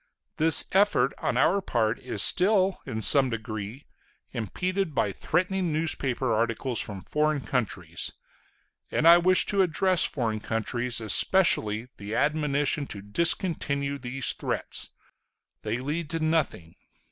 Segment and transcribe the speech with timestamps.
[0.37, 3.85] This effort on our part is still, in some degree,
[4.31, 8.11] impeded by threatening newspaper articles from foreign countries;
[8.89, 14.89] and I wish to address to foreign countries especially the admonition to discontinue these threats.
[15.61, 16.73] They lead to nothing.